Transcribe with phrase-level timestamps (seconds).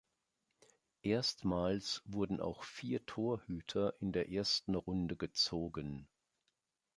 [1.03, 6.07] Erstmals wurden auch vier Torhüter in der ersten Runde gezogen.